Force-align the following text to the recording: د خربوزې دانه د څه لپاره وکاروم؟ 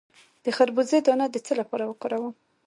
د 0.43 0.45
خربوزې 0.57 0.99
دانه 1.05 1.25
د 1.31 1.35
څه 1.45 1.53
لپاره 1.59 1.83
وکاروم؟ 1.87 2.33